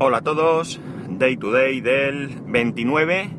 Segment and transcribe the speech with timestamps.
[0.00, 3.30] Hola a todos, Day to Day del 29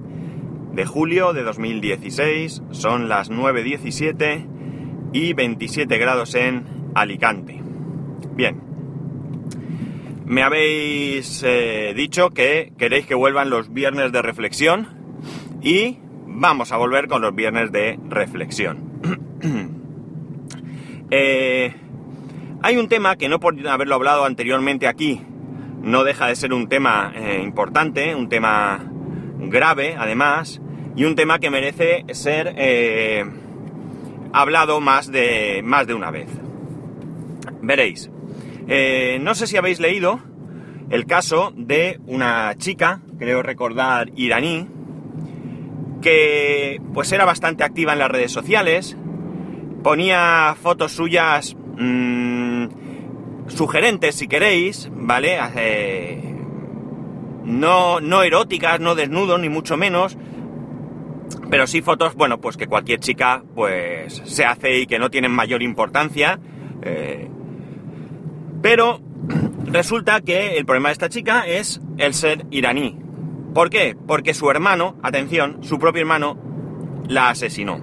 [0.72, 4.48] de julio de 2016, son las 9.17
[5.12, 6.64] y 27 grados en
[6.96, 7.62] Alicante.
[8.36, 8.62] Bien,
[10.24, 14.88] me habéis eh, dicho que queréis que vuelvan los viernes de reflexión
[15.62, 18.80] y vamos a volver con los viernes de reflexión.
[21.12, 21.72] Eh,
[22.64, 25.22] hay un tema que no por haberlo hablado anteriormente aquí,
[25.86, 28.84] no deja de ser un tema eh, importante, un tema
[29.38, 30.60] grave además,
[30.96, 33.24] y un tema que merece ser eh,
[34.34, 36.28] hablado más de, más de una vez.
[37.62, 38.10] Veréis,
[38.68, 40.20] eh, no sé si habéis leído
[40.90, 44.68] el caso de una chica, creo recordar iraní,
[46.02, 48.98] que pues era bastante activa en las redes sociales,
[49.84, 52.35] ponía fotos suyas mmm,
[53.48, 55.38] sugerentes si queréis, ¿vale?
[55.56, 56.36] Eh,
[57.44, 60.18] no, no eróticas, no desnudos, ni mucho menos,
[61.50, 65.32] pero sí fotos, bueno, pues que cualquier chica pues se hace y que no tienen
[65.32, 66.40] mayor importancia.
[66.82, 67.30] Eh,
[68.62, 69.00] pero
[69.66, 73.00] resulta que el problema de esta chica es el ser iraní.
[73.54, 73.96] ¿Por qué?
[74.08, 76.38] Porque su hermano, atención, su propio hermano
[77.08, 77.80] la asesinó.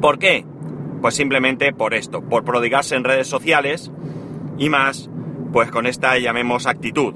[0.00, 0.44] ¿Por qué?
[1.00, 3.90] Pues simplemente por esto, por prodigarse en redes sociales
[4.60, 5.10] y más,
[5.52, 7.14] pues con esta llamemos actitud.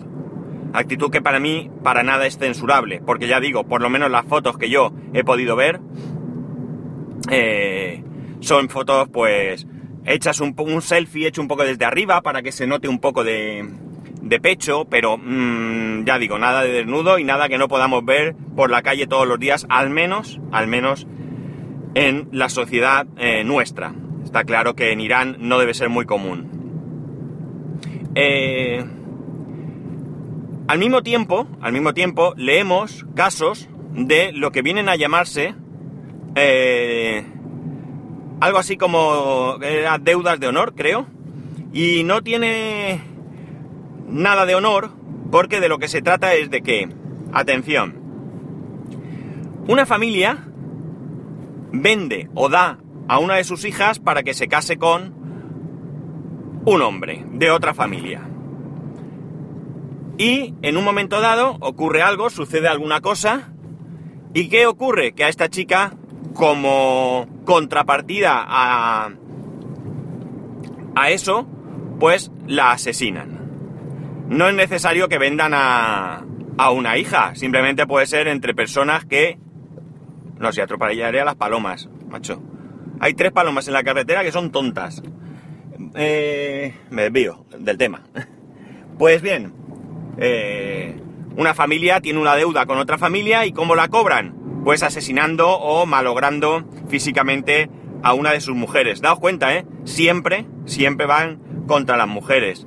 [0.73, 4.25] Actitud que para mí para nada es censurable, porque ya digo, por lo menos las
[4.25, 5.78] fotos que yo he podido ver
[7.31, 8.03] eh,
[8.41, 9.67] son fotos pues
[10.06, 13.25] hechas un, un, selfie hecho un poco desde arriba para que se note un poco
[13.25, 13.69] de,
[14.42, 18.70] pecho, pero mmm, ya digo, nada de desnudo y nada que no podamos ver por
[18.70, 21.06] la calle todos los días, al menos, al menos
[21.95, 23.95] en la sociedad eh, nuestra.
[24.25, 26.53] Está claro que en Irán no debe ser muy común.
[28.15, 28.84] Eh,
[30.67, 35.55] al mismo tiempo, al mismo tiempo, leemos casos de lo que vienen a llamarse
[36.37, 37.24] eh,
[38.41, 41.07] algo así como eh, deudas de honor, creo,
[41.73, 43.01] y no tiene
[44.08, 44.91] nada de honor
[45.30, 46.89] porque de lo que se trata es de que,
[47.33, 48.01] atención,
[49.67, 50.47] una familia
[51.73, 55.23] vende o da a una de sus hijas para que se case con
[56.64, 58.23] un hombre de otra familia.
[60.17, 63.52] Y en un momento dado ocurre algo, sucede alguna cosa.
[64.33, 65.13] ¿Y qué ocurre?
[65.13, 65.95] Que a esta chica,
[66.35, 69.11] como contrapartida a,
[70.95, 71.47] a eso,
[71.98, 73.41] pues la asesinan.
[74.29, 76.24] No es necesario que vendan a,
[76.57, 79.39] a una hija, simplemente puede ser entre personas que...
[80.39, 82.42] No sé, atropellaré a las palomas, macho.
[83.01, 85.03] Hay tres palomas en la carretera que son tontas.
[85.94, 88.02] Eh, me desvío del tema.
[88.98, 89.52] Pues bien,
[90.18, 91.00] eh,
[91.36, 94.36] una familia tiene una deuda con otra familia y ¿cómo la cobran?
[94.62, 97.68] Pues asesinando o malogrando físicamente
[98.05, 99.00] a una de sus mujeres.
[99.00, 99.66] Daos cuenta, ¿eh?
[99.84, 102.66] Siempre, siempre van contra las mujeres.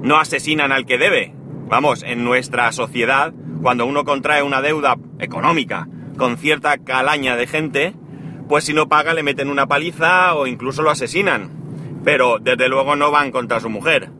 [0.00, 1.32] No asesinan al que debe.
[1.68, 3.32] Vamos, en nuestra sociedad,
[3.62, 5.88] cuando uno contrae una deuda económica
[6.18, 7.94] con cierta calaña de gente,
[8.48, 11.61] pues si no paga le meten una paliza o incluso lo asesinan.
[12.04, 14.10] Pero desde luego no van contra su mujer.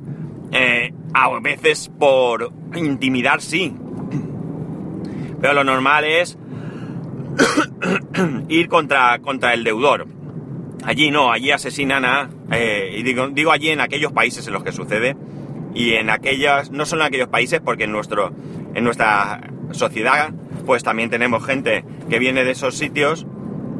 [0.52, 3.74] Eh, a veces por intimidar sí.
[5.40, 6.38] Pero lo normal es
[8.48, 10.06] ir contra, contra el deudor.
[10.84, 12.30] Allí no, allí asesinan a...
[12.50, 15.16] Eh, y digo, digo allí en aquellos países en los que sucede.
[15.74, 18.32] Y en aquellas, no solo en aquellos países, porque en, nuestro,
[18.74, 19.40] en nuestra
[19.72, 20.32] sociedad
[20.64, 23.26] pues también tenemos gente que viene de esos sitios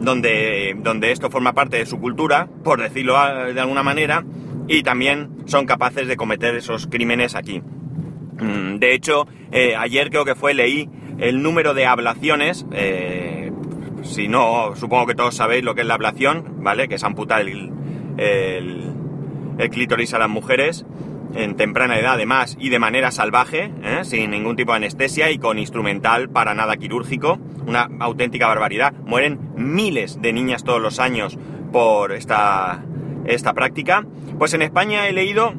[0.02, 3.14] donde, donde esto forma parte de su cultura, por decirlo
[3.52, 4.24] de alguna manera,
[4.68, 7.60] y también son capaces de cometer esos crímenes aquí.
[7.60, 13.52] Mm, de hecho, eh, ayer creo que fue, leí el número de ablaciones, eh,
[14.02, 16.88] si no, supongo que todos sabéis lo que es la ablación, ¿vale?
[16.88, 17.70] Que es amputar el,
[18.18, 18.92] el,
[19.58, 20.84] el clítoris a las mujeres
[21.34, 24.00] en temprana edad además y de manera salvaje, ¿eh?
[24.04, 28.92] sin ningún tipo de anestesia y con instrumental para nada quirúrgico, una auténtica barbaridad.
[29.04, 31.38] Mueren miles de niñas todos los años
[31.72, 32.84] por esta,
[33.24, 34.04] esta práctica.
[34.38, 35.54] Pues en España he leído,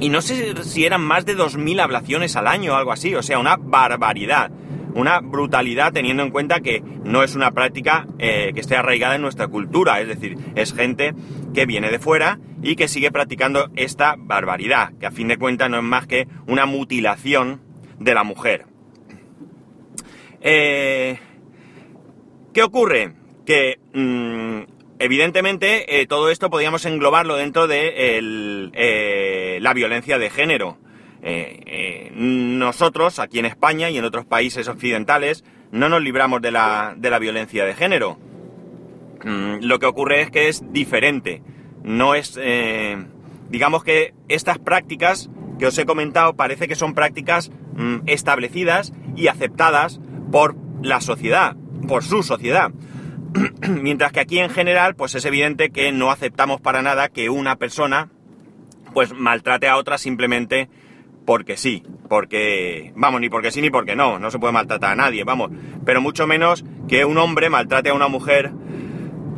[0.00, 3.22] y no sé si eran más de 2.000 ablaciones al año o algo así, o
[3.22, 4.50] sea, una barbaridad.
[4.94, 9.22] Una brutalidad teniendo en cuenta que no es una práctica eh, que esté arraigada en
[9.22, 11.14] nuestra cultura, es decir, es gente
[11.54, 15.70] que viene de fuera y que sigue practicando esta barbaridad, que a fin de cuentas
[15.70, 17.60] no es más que una mutilación
[17.98, 18.66] de la mujer.
[20.40, 21.18] Eh,
[22.52, 23.12] ¿Qué ocurre?
[23.46, 24.62] Que mmm,
[24.98, 30.78] evidentemente eh, todo esto podríamos englobarlo dentro de el, eh, la violencia de género.
[31.22, 36.50] Eh, eh, nosotros, aquí en España y en otros países occidentales, no nos libramos de
[36.50, 38.18] la, de la violencia de género.
[39.24, 41.42] Mm, lo que ocurre es que es diferente.
[41.82, 42.38] No es.
[42.40, 42.96] Eh,
[43.50, 49.26] digamos que estas prácticas que os he comentado parece que son prácticas mm, establecidas y
[49.26, 50.00] aceptadas
[50.30, 51.56] por la sociedad,
[51.86, 52.70] por su sociedad.
[53.68, 57.56] Mientras que aquí en general, pues es evidente que no aceptamos para nada que una
[57.56, 58.08] persona
[58.94, 60.68] pues maltrate a otra simplemente
[61.28, 64.94] porque sí, porque, vamos, ni porque sí ni porque no, no se puede maltratar a
[64.94, 65.50] nadie, vamos,
[65.84, 68.50] pero mucho menos que un hombre maltrate a una mujer,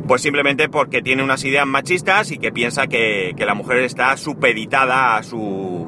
[0.07, 5.17] pues simplemente porque tiene unas ideas machistas y que piensa que, la mujer está supeditada
[5.17, 5.85] a su,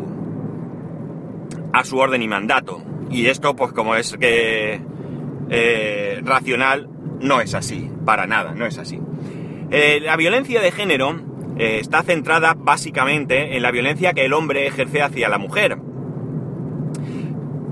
[1.71, 2.83] a su orden y mandato.
[3.09, 4.81] Y esto, pues como es que
[5.51, 6.89] eh, racional,
[7.21, 8.99] no es así, para nada, no es así.
[9.71, 11.21] Eh, la violencia de género
[11.57, 15.77] eh, está centrada básicamente en la violencia que el hombre ejerce hacia la mujer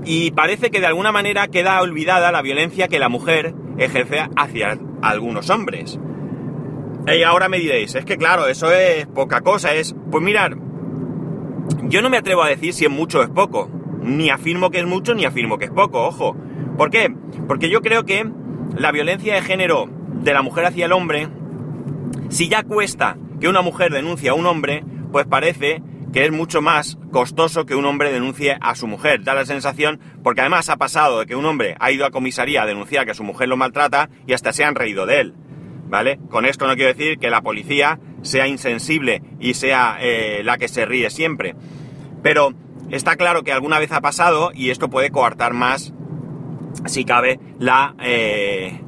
[0.04, 4.78] y parece que de alguna manera queda olvidada la violencia que la mujer ejerce hacia
[5.00, 5.98] algunos hombres.
[7.06, 9.94] Y ahora me diréis, es que claro, eso es poca cosa, es...
[10.10, 10.56] Pues mirar,
[11.84, 13.70] yo no me atrevo a decir si es mucho o es poco.
[14.02, 16.36] Ni afirmo que es mucho ni afirmo que es poco, ojo.
[16.76, 17.14] ¿Por qué?
[17.46, 18.28] Porque yo creo que
[18.76, 19.88] la violencia de género
[20.22, 21.28] de la mujer hacia el hombre,
[22.28, 25.82] si ya cuesta que una mujer denuncie a un hombre, pues parece
[26.12, 29.24] que es mucho más costoso que un hombre denuncie a su mujer.
[29.24, 32.62] Da la sensación, porque además ha pasado de que un hombre ha ido a comisaría
[32.62, 35.34] a denunciar que su mujer lo maltrata y hasta se han reído de él.
[35.88, 36.18] ¿Vale?
[36.30, 40.68] Con esto no quiero decir que la policía sea insensible y sea eh, la que
[40.68, 41.54] se ríe siempre.
[42.22, 42.54] Pero
[42.90, 45.92] está claro que alguna vez ha pasado y esto puede coartar más,
[46.86, 48.80] si cabe, la eh,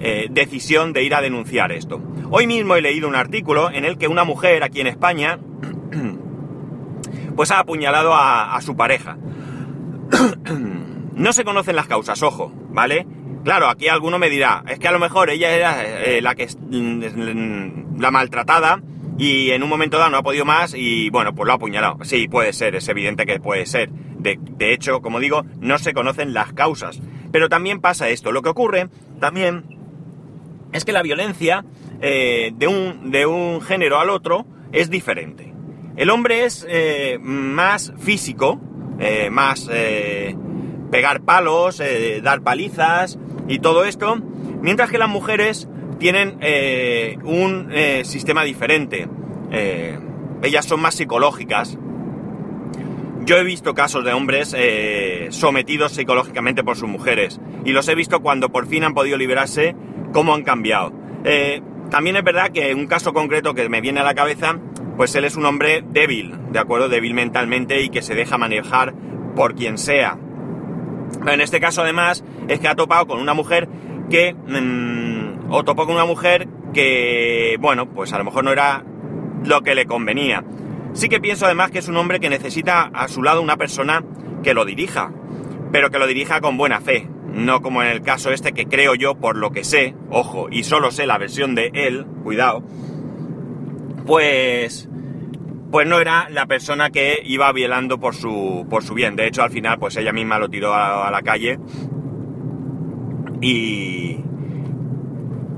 [0.00, 2.00] eh, decisión de ir a denunciar esto.
[2.30, 5.38] Hoy mismo he leído un artículo en el que una mujer aquí en España
[7.36, 9.16] pues ha apuñalado a, su pareja.
[11.14, 13.06] no se conocen las causas, ojo, ¿vale?
[13.44, 16.46] Claro, aquí alguno me dirá, es que a lo mejor ella era eh, la que
[16.46, 18.80] mm, la maltratada
[19.18, 21.98] y en un momento dado no ha podido más y bueno, pues lo ha apuñalado.
[22.04, 23.90] Sí, puede ser, es evidente que puede ser.
[23.90, 27.00] De, hecho, como digo, no se conocen las causas.
[27.30, 28.32] Pero también pasa esto.
[28.32, 28.88] Lo que ocurre
[29.20, 29.64] también
[30.72, 31.64] es que la violencia
[32.00, 35.53] eh, de, un, de un género al otro es diferente.
[35.96, 38.60] El hombre es eh, más físico,
[38.98, 40.34] eh, más eh,
[40.90, 41.80] pegar palos,
[42.22, 44.16] dar palizas y todo esto,
[44.60, 45.68] mientras que las mujeres
[45.98, 46.38] tienen
[47.24, 47.72] un
[48.04, 49.08] sistema diferente.
[50.42, 51.78] ellas son más psicológicas.
[53.24, 54.54] Yo he visto casos de hombres
[55.30, 59.74] sometidos psicológicamente por sus mujeres y los he visto cuando por fin han podido liberarse,
[60.12, 60.92] cómo han cambiado.
[61.90, 64.58] también es verdad que un caso concreto que me viene a la cabeza
[64.96, 66.88] pues él es un hombre débil, ¿de acuerdo?
[66.88, 68.94] Débil mentalmente y que se deja manejar
[69.34, 70.18] por quien sea.
[71.26, 73.68] en este caso además es que ha topado con una mujer
[74.10, 74.34] que...
[74.34, 78.84] Mm, o topó con una mujer que, bueno, pues a lo mejor no era
[79.44, 80.44] lo que le convenía.
[80.94, 84.04] Sí que pienso además que es un hombre que necesita a su lado una persona
[84.42, 85.12] que lo dirija,
[85.72, 88.94] pero que lo dirija con buena fe, no como en el caso este que creo
[88.94, 92.62] yo, por lo que sé, ojo, y solo sé la versión de él, cuidado,
[94.06, 94.88] pues
[95.74, 99.16] pues no era la persona que iba violando por su, por su bien.
[99.16, 101.58] De hecho, al final, pues ella misma lo tiró a, la calle
[103.40, 104.20] y,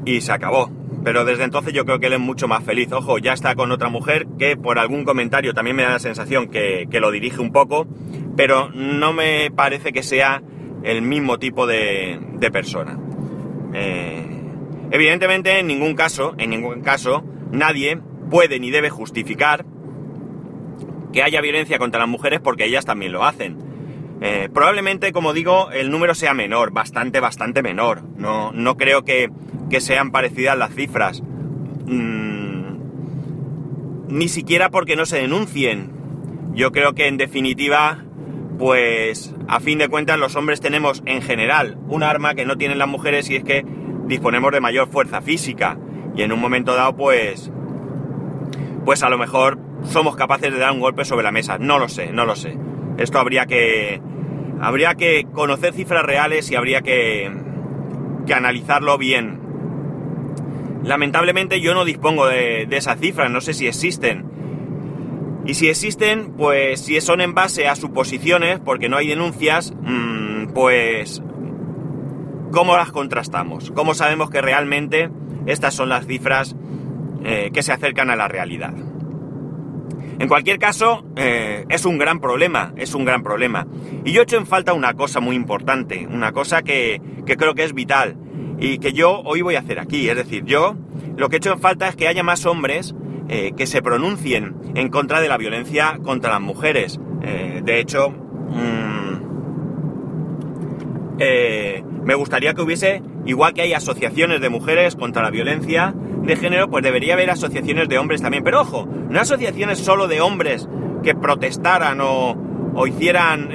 [0.07, 0.71] y se acabó.
[1.05, 2.91] Pero desde entonces yo creo que él es mucho más feliz.
[2.93, 6.49] Ojo, ya está con otra mujer que por algún comentario también me da la sensación
[6.49, 7.87] que, lo dirige un poco,
[8.37, 10.43] pero no me parece que sea
[10.83, 12.19] el mismo tipo de,
[12.51, 12.99] persona.
[13.75, 14.25] Eh,
[14.91, 17.23] evidentemente, en ningún caso, en ningún caso,
[17.53, 19.65] nadie puede ni debe justificar
[21.13, 23.57] que haya violencia contra las mujeres porque ellas también lo hacen.
[24.21, 28.03] Eh, probablemente, como digo, el número sea menor, bastante, bastante menor.
[28.17, 29.31] No, no creo que,
[29.79, 31.23] sean parecidas las cifras.
[31.87, 32.77] Mm,
[34.09, 35.91] ni siquiera porque no se denuncien.
[36.55, 38.05] Yo creo que en definitiva,
[38.59, 42.79] pues a fin de cuentas los hombres tenemos en general un arma que no tienen
[42.79, 43.67] las mujeres y es que
[44.07, 45.79] disponemos de mayor fuerza física.
[46.17, 47.53] Y en un momento dado, pues
[48.87, 51.59] pues a lo mejor somos capaces de dar un golpe sobre la mesa.
[51.59, 52.57] No lo sé, no lo sé.
[52.97, 54.01] Esto habría que.
[54.61, 57.31] Habría que conocer cifras reales y habría que,
[58.27, 59.41] que analizarlo bien.
[60.83, 64.25] Lamentablemente yo no dispongo de, esas cifras, no sé si existen.
[65.45, 70.53] Y si existen, pues si son en base a suposiciones, porque no hay denuncias, mm,
[70.55, 71.23] pues
[72.53, 73.73] ¿cómo las contrastamos?
[73.73, 75.11] ¿Cómo sabemos que realmente
[75.47, 76.57] estas son las cifras
[77.29, 78.73] eh, que se acercan a la realidad.
[80.21, 83.67] En cualquier caso, eh, es un gran problema, es un gran problema.
[84.05, 87.65] Y yo echo en falta una cosa muy importante, una cosa que, que creo que
[87.65, 88.17] es vital
[88.61, 90.09] y que yo hoy voy a hacer aquí.
[90.09, 90.77] Es decir, yo
[91.17, 92.95] lo que echo en falta es que haya más hombres
[93.29, 97.01] eh, que se pronuncien en contra de la violencia contra las mujeres.
[97.21, 99.17] De hecho, mm,
[102.05, 105.93] me gustaría que hubiese, igual que hay asociaciones de mujeres contra la violencia
[106.27, 108.45] de género, pues debería haber asociaciones de hombres también.
[108.45, 110.69] Pero ojo, no asociaciones solo de hombres
[111.03, 112.37] que protestaran o,
[112.75, 113.51] o hicieran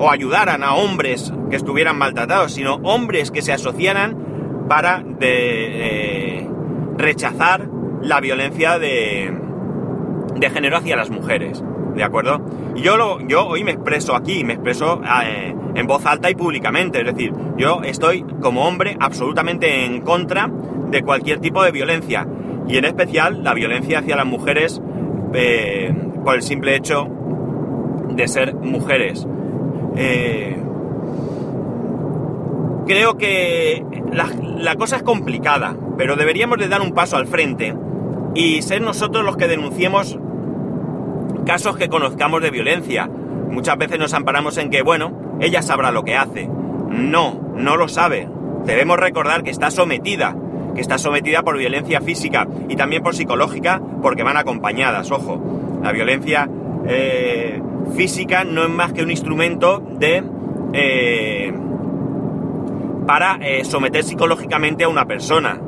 [0.00, 6.48] o ayudaran a hombres que estuvieran maltratados, sino hombres que se asociaran para de,
[6.96, 7.68] rechazar
[8.00, 9.30] la violencia de,
[10.36, 11.62] de género hacia las mujeres.
[11.94, 12.40] ¿De acuerdo?
[12.76, 16.34] Y yo, lo, yo hoy me expreso aquí, me expreso eh, en voz alta y
[16.34, 17.00] públicamente.
[17.00, 20.50] Es decir, yo estoy como hombre absolutamente en contra
[20.90, 22.26] de cualquier tipo de violencia.
[22.68, 24.80] Y en especial la violencia hacia las mujeres
[25.34, 25.94] eh,
[26.24, 27.08] por el simple hecho
[28.10, 29.26] de ser mujeres.
[29.96, 30.56] Eh,
[32.86, 34.28] creo que la,
[34.58, 37.74] la cosa es complicada, pero deberíamos de dar un paso al frente
[38.34, 40.18] y ser nosotros los que denunciemos
[41.46, 43.08] casos que conozcamos de violencia.
[43.50, 46.48] Muchas veces nos amparamos en que, bueno, ella sabrá lo que hace.
[46.90, 48.28] No, no lo sabe.
[48.64, 50.36] Debemos recordar que está sometida,
[50.74, 55.80] que está sometida por violencia física y también por psicológica, porque van acompañadas, ojo.
[55.82, 56.48] La violencia
[56.86, 57.60] eh,
[57.94, 60.22] física no es más que un instrumento de...
[60.72, 61.52] Eh,
[63.06, 65.60] para eh, someter psicológicamente a una persona.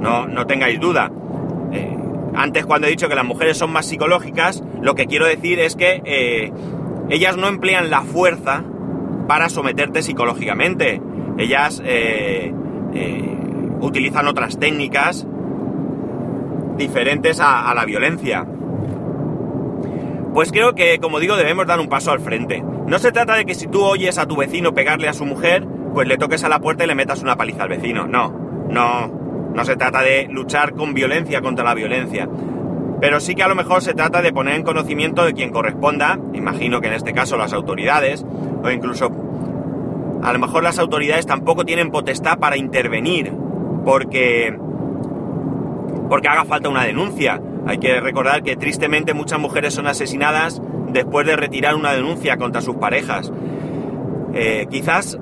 [0.00, 1.10] No, no tengáis duda.
[2.34, 5.76] Antes cuando he dicho que las mujeres son más psicológicas, lo que quiero decir es
[5.76, 6.50] que
[7.08, 8.64] ellas no emplean la fuerza
[9.28, 11.00] para someterte psicológicamente.
[11.38, 11.82] Ellas
[13.82, 15.26] utilizan otras técnicas
[16.76, 18.46] diferentes a, la violencia.
[20.32, 22.64] Pues creo que, como digo, debemos dar un paso al frente.
[22.86, 25.66] No se trata de que si tú oyes a tu vecino pegarle a su mujer,
[25.92, 28.06] pues le toques a la puerta y le metas una paliza al vecino.
[28.06, 28.30] No,
[28.70, 29.08] no,
[29.54, 32.28] no se trata de luchar con violencia contra la violencia.
[33.00, 36.18] Pero sí que a lo mejor se trata de poner en conocimiento de quien corresponda,
[36.32, 38.24] imagino que en este caso las autoridades,
[38.62, 39.10] o incluso
[40.22, 43.32] a lo mejor las autoridades tampoco tienen potestad para intervenir,
[43.84, 44.56] porque,
[46.08, 47.40] porque haga falta una denuncia.
[47.66, 52.60] Hay que recordar que tristemente muchas mujeres son asesinadas después de retirar una denuncia contra
[52.60, 53.32] sus parejas.
[54.34, 55.18] Eh, quizás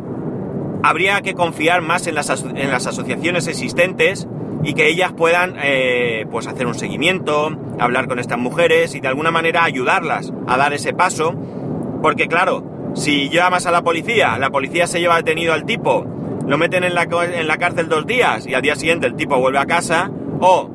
[0.83, 4.27] habría que confiar más en las, en las asociaciones existentes
[4.63, 9.09] y que ellas puedan eh, pues hacer un seguimiento, hablar con estas mujeres y de
[9.09, 11.35] alguna manera ayudarlas a dar ese paso.
[12.03, 16.07] Porque claro, si llamas a la policía, la policía se lleva detenido al tipo,
[16.51, 19.39] lo meten en la, en la cárcel dos días y al día siguiente el tipo
[19.39, 20.69] vuelve a casa, o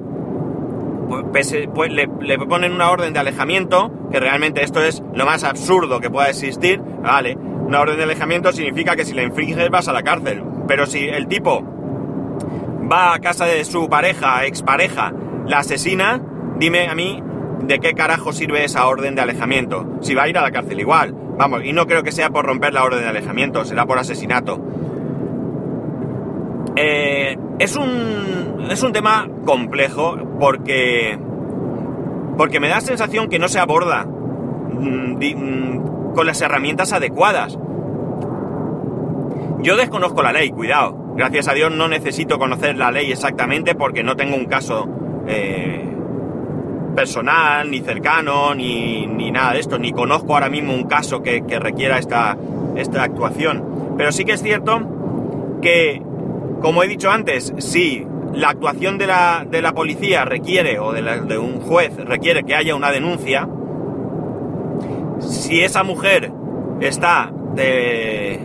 [1.34, 5.44] pues, pues le, le, ponen una orden de alejamiento, que realmente esto es lo más
[5.44, 7.36] absurdo que pueda existir, ¿vale?
[7.36, 10.44] Una orden de alejamiento significa que si la infringes vas a la cárcel.
[10.66, 11.62] Pero si el tipo
[12.90, 15.12] va a casa de su pareja, expareja,
[15.46, 16.22] la asesina,
[16.58, 17.22] dime a mí
[17.64, 19.98] de qué carajo sirve esa orden de alejamiento.
[20.00, 21.14] Si va a ir a la cárcel igual.
[21.38, 24.62] Vamos, y no creo que sea por romper la orden de alejamiento, será por asesinato.
[26.76, 31.18] Eh, es, un, es un tema complejo porque,
[32.38, 37.58] porque me da la sensación que no se aborda mm, mm, con las herramientas adecuadas.
[39.62, 41.14] Yo desconozco la ley, cuidado.
[41.16, 44.86] Gracias a Dios no necesito conocer la ley exactamente porque no tengo un caso
[45.28, 45.84] eh,
[46.96, 49.80] personal, ni cercano, ni, ni, nada de esto.
[49.80, 52.38] Ni conozco ahora mismo un caso que, que, requiera esta,
[52.76, 53.96] esta actuación.
[53.98, 54.82] Pero sí que es cierto
[55.62, 56.02] que,
[56.66, 61.04] como he dicho antes, si la actuación de la, de la policía requiere, o de,
[61.04, 63.48] la, de un juez requiere que haya una denuncia,
[65.20, 66.32] si esa mujer
[66.82, 68.40] está de...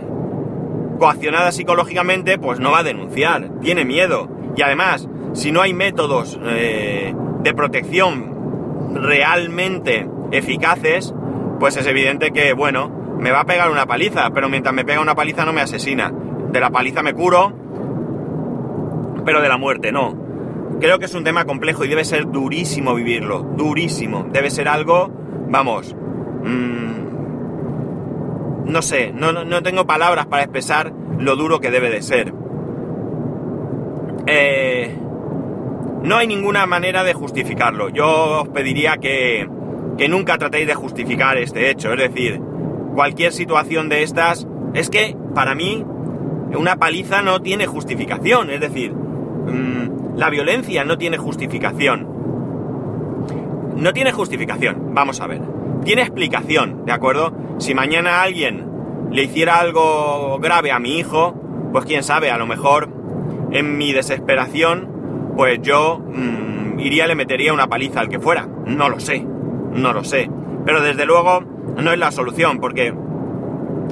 [0.98, 4.28] coaccionada psicológicamente, pues no va a denunciar, tiene miedo.
[4.54, 11.14] Y además, si no hay métodos eh, de protección realmente eficaces,
[11.58, 15.00] pues es evidente que, bueno, me va a pegar una paliza, pero mientras me pega
[15.00, 16.12] una paliza no me asesina.
[16.52, 17.59] De la paliza me curo,
[19.30, 20.16] pero de la muerte no.
[20.80, 24.26] Creo que es un tema complejo y debe ser durísimo vivirlo, durísimo.
[24.32, 25.08] Debe ser algo,
[25.48, 25.94] vamos,
[26.42, 26.90] mmm,
[28.66, 32.34] no sé, no, no, tengo palabras para expresar lo duro que debe de ser.
[34.26, 34.98] Eh,
[36.02, 37.88] no hay ninguna manera de justificarlo.
[37.90, 39.48] Yo os pediría que,
[39.96, 41.92] que nunca tratéis de justificar este hecho.
[41.92, 42.40] Es decir,
[42.96, 45.86] cualquier situación de estas, es que para mí
[46.52, 48.50] una paliza no tiene justificación.
[48.50, 48.92] Es decir,
[49.46, 52.20] mmm, la violencia no tiene justificación
[53.80, 54.94] no tiene justificación.
[54.94, 55.40] Vamos a ver.
[55.84, 57.32] Tiene explicación, ¿de acuerdo?
[57.58, 58.66] Si mañana alguien
[59.10, 61.34] le hiciera algo grave a mi hijo,
[61.72, 62.90] pues quién sabe, a lo mejor
[63.50, 68.48] en mi desesperación, pues yo mmm, iría le metería una paliza al que fuera.
[68.66, 69.26] No lo sé,
[69.72, 70.30] no lo sé.
[70.66, 71.40] Pero desde luego
[71.76, 72.94] no es la solución, porque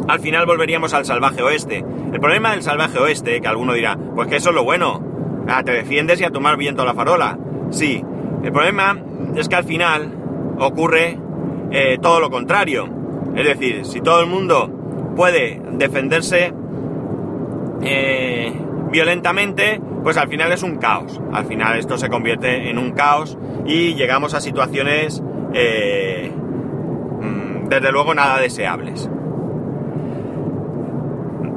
[0.07, 1.85] al final volveríamos al salvaje oeste.
[2.13, 5.08] El problema del salvaje oeste, que alguno dirá, pues que eso es lo bueno.
[5.49, 7.39] Ah, te defiendes y a tomar viento a la farola.
[7.71, 8.05] Sí,
[8.43, 8.99] el problema
[9.35, 10.13] es que al final
[10.59, 11.19] ocurre
[11.71, 12.89] eh, todo lo contrario.
[13.35, 14.69] Es decir, si todo el mundo
[15.17, 16.53] puede defenderse
[17.83, 18.53] eh,
[18.91, 21.21] violentamente, pues al final es un caos.
[21.33, 25.23] Al final esto se convierte en un caos y llegamos a situaciones,
[25.55, 26.31] eh,
[27.21, 29.11] mm, desde luego, nada deseables.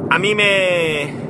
[0.09, 1.20] A mí me,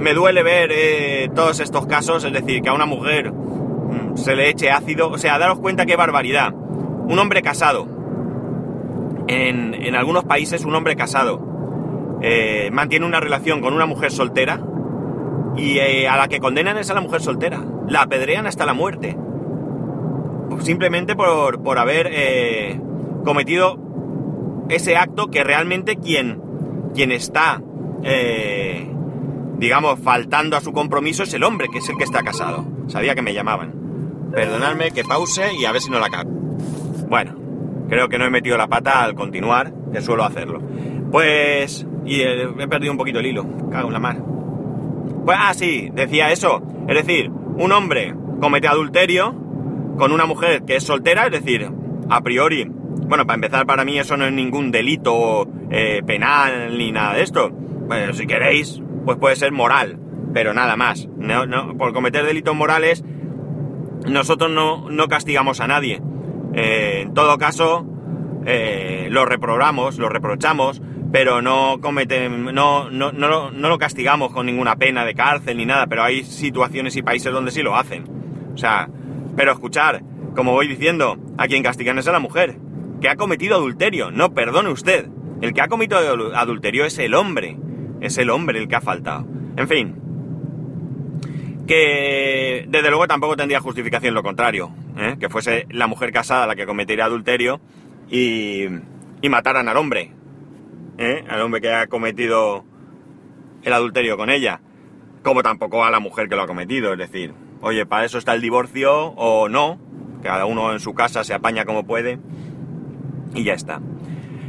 [0.00, 4.34] me duele ver eh, todos estos casos, es decir, que a una mujer mm, se
[4.34, 5.10] le eche ácido.
[5.10, 6.52] O sea, daros cuenta qué barbaridad.
[6.54, 7.86] Un hombre casado.
[9.28, 14.60] En, en algunos países un hombre casado eh, mantiene una relación con una mujer soltera
[15.56, 17.62] y eh, a la que condenan es a la mujer soltera.
[17.86, 19.16] La apedrean hasta la muerte.
[20.60, 22.80] Simplemente por, por haber
[23.24, 23.78] cometido
[24.68, 26.42] ese acto que realmente quien,
[26.94, 27.62] quien está,
[29.60, 32.64] digamos, faltando a su compromiso es el hombre, que es el que está casado.
[32.88, 33.74] Sabía que me llamaban.
[34.32, 36.30] Perdonadme que pause y a ver si no la cago.
[37.08, 37.36] Bueno,
[37.88, 40.60] creo que no he metido la pata al continuar, que suelo hacerlo.
[41.12, 41.86] Pues...
[42.06, 43.46] Y he perdido un poquito el hilo.
[43.70, 44.16] Cago en la mar.
[45.24, 46.62] Pues, ah, sí, decía eso.
[46.88, 49.34] Es decir, un hombre comete adulterio
[49.98, 51.70] con una mujer que es soltera, es decir,
[52.08, 56.90] a priori, bueno, para empezar, para mí eso no es ningún delito eh, penal ni
[56.90, 57.50] nada de esto.
[57.50, 59.98] Bueno, si queréis, pues puede ser moral,
[60.32, 61.08] pero nada más.
[61.16, 63.04] No, por cometer delitos morales,
[64.06, 66.00] nosotros no, no castigamos a nadie.
[66.54, 67.86] Eh, en todo caso,
[68.46, 74.46] eh, lo reprobamos, lo reprochamos, pero no cometen, no, no, no, no, lo castigamos con
[74.46, 78.04] ninguna pena de cárcel ni nada, pero hay situaciones y países donde sí lo hacen.
[78.54, 78.88] O sea,
[79.36, 80.02] pero escuchar,
[80.34, 82.58] como voy diciendo, a quien castigan es a la mujer,
[83.00, 85.08] que ha cometido adulterio, no perdone usted.
[85.40, 85.98] El que ha cometido
[86.34, 87.56] adulterio es el hombre,
[88.00, 89.26] es el hombre el que ha faltado.
[89.56, 89.96] En fin,
[91.66, 95.16] que desde luego tampoco tendría justificación lo contrario, ¿eh?
[95.20, 97.60] que fuese la mujer casada la que cometería adulterio
[98.10, 98.64] y,
[99.22, 100.12] y mataran al hombre,
[100.98, 101.24] ¿eh?
[101.28, 102.64] al hombre que ha cometido
[103.62, 104.60] el adulterio con ella,
[105.22, 106.92] como tampoco a la mujer que lo ha cometido.
[106.92, 109.78] Es decir, oye, para eso está el divorcio o no,
[110.22, 112.18] cada uno en su casa se apaña como puede
[113.34, 113.80] y ya está.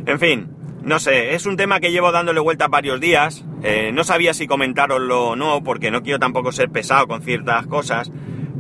[0.06, 0.50] En fin,
[0.84, 3.46] no sé, es un tema que llevo dándole vueltas varios días.
[3.64, 7.68] Eh, no sabía si comentaroslo o no, porque no quiero tampoco ser pesado con ciertas
[7.68, 8.12] cosas.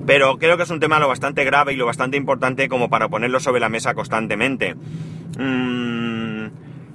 [0.05, 3.09] Pero creo que es un tema lo bastante grave y lo bastante importante como para
[3.09, 4.75] ponerlo sobre la mesa constantemente.
[5.37, 6.31] Mmm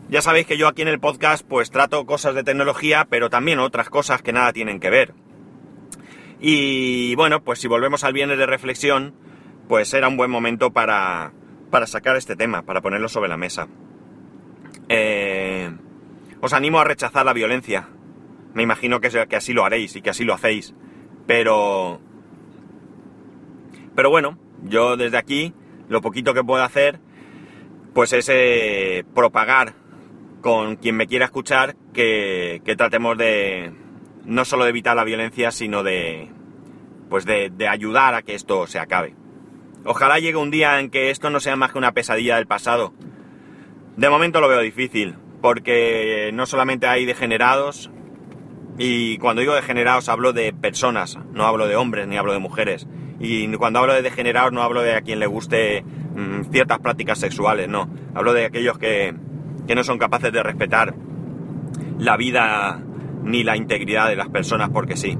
[0.09, 3.59] ya sabéis que yo aquí en el podcast pues trato cosas de tecnología, pero también
[3.59, 5.15] otras cosas que nada tienen que ver.
[6.41, 9.15] Y bueno, pues si volvemos al viernes de reflexión,
[9.69, 11.33] pues era un buen momento para,
[11.71, 13.69] para sacar este tema, para ponerlo sobre la mesa.
[14.89, 15.71] Eh,
[16.41, 17.89] os animo a rechazar la violencia.
[18.55, 20.75] Me imagino que, que así lo haréis y que así lo hacéis.
[21.27, 22.01] Pero...
[23.95, 25.55] Pero bueno, yo desde aquí,
[25.89, 27.01] lo poquito que puedo hacer,
[27.95, 29.75] pues es eh, propagar
[30.43, 33.73] con quien me quiera escuchar que, tratemos de
[34.25, 36.29] no solo de evitar la violencia, sino de
[37.09, 39.15] pues de, ayudar a que esto se acabe.
[39.85, 42.93] Ojalá llegue un día en que esto no sea más que una pesadilla del pasado.
[43.97, 47.91] De momento lo veo difícil, porque no solamente hay degenerados,
[48.79, 52.87] y cuando digo degenerados hablo de personas, no hablo de hombres ni hablo de mujeres.
[53.19, 57.19] Y cuando hablo de degenerados no hablo de a quien le guste mm, ciertas prácticas
[57.19, 57.89] sexuales, no.
[58.15, 59.15] Hablo de aquellos que,
[59.67, 60.95] que no son capaces de respetar
[61.99, 62.83] la vida
[63.23, 65.17] ni la integridad de las personas porque sí.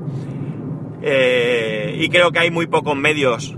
[1.03, 3.57] Eh, y creo que hay muy pocos medios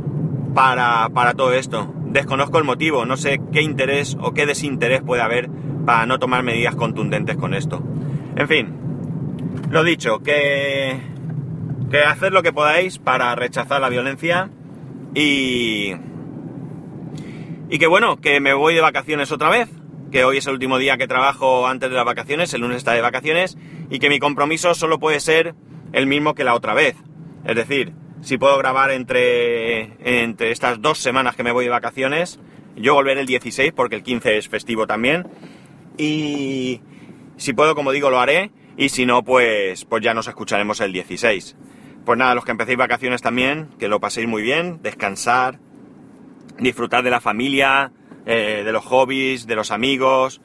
[0.55, 1.93] para, para todo esto.
[2.19, 5.49] Desconozco el motivo, no sé qué interés o qué desinterés puede haber
[5.87, 7.81] para no tomar medidas contundentes con esto.
[8.35, 8.75] En fin,
[9.71, 10.99] lo dicho, que,
[11.93, 14.51] que hacer lo que podáis para rechazar la violencia
[15.15, 15.93] y,
[17.71, 19.69] y que bueno, que me voy de vacaciones otra vez
[20.11, 22.95] que hoy es el último día que trabajo antes de las vacaciones, el lunes está
[22.95, 23.57] de vacaciones,
[23.91, 25.55] y que mi compromiso solo puede ser
[25.93, 26.97] el mismo que la otra vez.
[27.45, 29.93] Es decir, si puedo grabar entre,
[30.27, 32.41] entre estas dos semanas que me voy de vacaciones.
[32.77, 35.27] Yo volveré el 16 porque el 15 es festivo también.
[35.97, 36.81] Y
[37.37, 38.51] si puedo, como digo, lo haré.
[38.77, 41.57] Y si no, pues, pues ya nos escucharemos el 16.
[42.05, 45.59] Pues nada, los que empecéis vacaciones también, que lo paséis muy bien, descansar,
[46.59, 47.93] disfrutar de la familia,
[48.25, 50.41] eh, de los hobbies, de los amigos.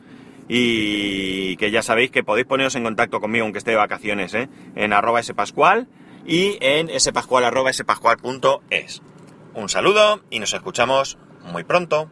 [0.47, 4.49] Y que ya sabéis que podéis poneros en contacto conmigo aunque esté de vacaciones, ¿eh?
[4.75, 5.87] en arroba spascual
[6.25, 9.01] y en spascual.es.
[9.55, 12.09] Un saludo y nos escuchamos muy pronto.